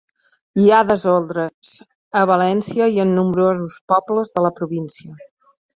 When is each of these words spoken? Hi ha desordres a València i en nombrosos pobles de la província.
Hi 0.61 0.63
ha 0.69 0.79
desordres 0.91 1.75
a 2.23 2.25
València 2.33 2.91
i 2.97 3.01
en 3.07 3.15
nombrosos 3.21 3.79
pobles 3.95 4.37
de 4.39 4.49
la 4.49 4.57
província. 4.63 5.17